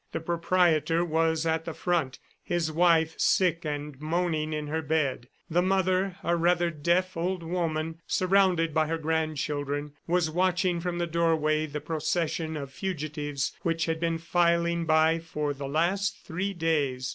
[0.13, 5.27] The proprietor was at the front, his wife sick and moaning in her bed.
[5.47, 11.05] The mother, a rather deaf old woman surrounded by her grandchildren, was watching from the
[11.05, 17.07] doorway the procession of fugitives which had been filing by for the last three days.